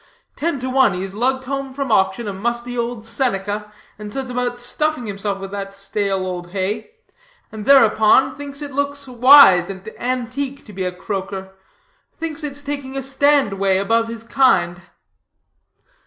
Ten 0.35 0.59
to 0.61 0.67
one, 0.67 0.93
he 0.95 1.03
has 1.03 1.13
lugged 1.13 1.43
home 1.43 1.75
from 1.75 1.91
auction 1.91 2.27
a 2.27 2.33
musty 2.33 2.75
old 2.75 3.05
Seneca, 3.05 3.71
and 3.99 4.11
sets 4.11 4.31
about 4.31 4.57
stuffing 4.57 5.05
himself 5.05 5.37
with 5.39 5.51
that 5.51 5.73
stale 5.75 6.25
old 6.25 6.49
hay; 6.53 6.95
and, 7.51 7.65
thereupon, 7.65 8.33
thinks 8.35 8.63
it 8.63 8.71
looks 8.73 9.07
wise 9.07 9.69
and 9.69 9.87
antique 9.99 10.65
to 10.65 10.73
be 10.73 10.85
a 10.85 10.91
croaker, 10.91 11.53
thinks 12.17 12.43
it's 12.43 12.63
taking 12.63 12.97
a 12.97 13.03
stand 13.03 13.53
way 13.59 13.77
above 13.77 14.07
his 14.07 14.23
kind." 14.23 14.81